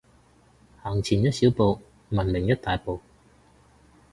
[0.81, 2.99] 行前一小步，文明一大步